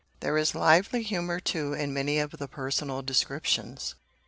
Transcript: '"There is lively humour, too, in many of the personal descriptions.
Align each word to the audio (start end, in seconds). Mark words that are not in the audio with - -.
'"There 0.21 0.35
is 0.35 0.55
lively 0.55 1.03
humour, 1.03 1.39
too, 1.39 1.73
in 1.73 1.93
many 1.93 2.17
of 2.17 2.31
the 2.31 2.47
personal 2.47 3.03
descriptions. 3.03 3.93